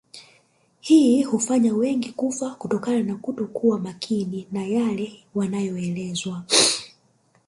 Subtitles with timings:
[0.79, 6.43] Hii hufanya wengi kufa kutokana na kuto kuwa makini na yale yanayoelezwa